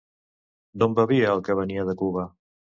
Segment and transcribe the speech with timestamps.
[0.85, 2.29] D'on bevia el que venia de Cuba?